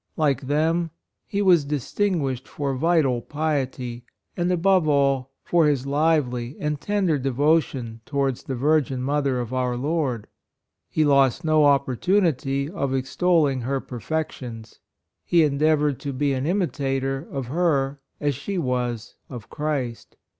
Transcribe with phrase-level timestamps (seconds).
[0.17, 0.85] Like them
[1.31, 4.03] was he distin guished for vital piety,
[4.35, 9.53] and, above all, for his lively and tender devo tion towards the Virgin Mother of
[9.53, 10.25] our Lord.
[10.89, 14.79] He lost no opportunity of extolling her perfections.
[15.23, 20.15] He endeavored to be an imitator of her as she was of Christ.